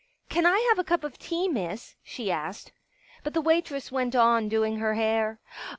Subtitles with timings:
[0.31, 1.47] "Can I have a cup of tea.
[1.47, 2.71] Miss?" she asked.
[3.23, 5.39] But the waitress went on doing her hair.